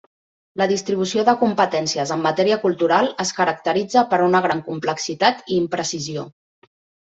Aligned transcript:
La 0.61 0.65
distribució 0.69 1.25
de 1.27 1.35
competències 1.41 2.15
en 2.15 2.23
matèria 2.23 2.57
cultural 2.65 3.11
es 3.27 3.35
caracteritza 3.43 4.07
per 4.15 4.23
una 4.31 4.45
gran 4.49 4.67
complexitat 4.73 5.49
i 5.53 5.63
imprecisió. 5.63 6.29